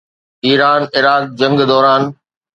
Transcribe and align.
ايران-عراق 0.45 1.23
جنگ 1.39 1.57
دوران 1.69 2.03